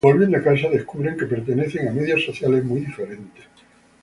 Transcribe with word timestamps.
Volviendo 0.07 0.35
a 0.39 0.45
casa, 0.49 0.75
descubren 0.77 1.17
que 1.19 1.27
pertenecen 1.33 1.83
a 1.87 1.93
medios 1.99 2.25
sociales 2.27 2.63
muy 2.69 2.79
diferentes. 2.87 3.45